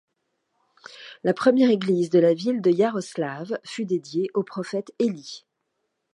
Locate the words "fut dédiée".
3.63-4.29